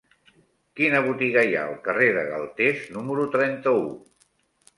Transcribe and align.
Quina 0.79 1.01
botiga 1.07 1.43
hi 1.49 1.53
ha 1.57 1.65
al 1.73 1.77
carrer 1.89 2.07
de 2.17 2.25
Galtés 2.31 2.89
número 2.97 3.27
trenta-u? 3.37 3.87